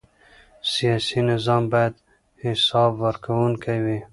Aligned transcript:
سیاسي 0.73 1.19
نظام 1.29 1.63
باید 1.73 1.93
حساب 2.43 2.91
ورکوونکی 3.03 3.77
وي 3.83 3.97